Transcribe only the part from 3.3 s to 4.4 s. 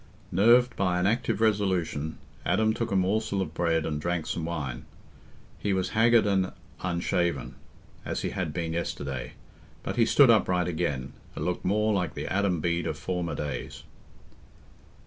of bread and drank